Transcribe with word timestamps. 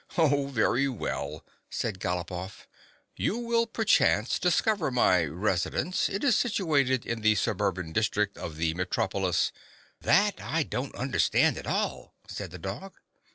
"Oh, 0.17 0.47
very 0.47 0.87
well," 0.89 1.45
said 1.69 1.99
Galopoff." 1.99 2.65
You 3.23 3.37
will 3.37 3.67
perchance 3.67 4.39
discover 4.39 4.89
my 4.89 5.23
residence— 5.25 6.09
it 6.09 6.23
is 6.23 6.35
situated 6.35 7.05
in 7.05 7.21
the 7.21 7.35
suburban 7.35 7.91
district 7.93 8.35
of 8.35 8.57
the 8.57 8.73
metropolis 8.73 9.51
—""That 10.15 10.41
I 10.41 10.63
don't 10.63 10.95
understand 10.95 11.55
at 11.59 11.67
all," 11.67 12.15
said 12.27 12.49
the 12.49 12.57
dog. 12.57 12.95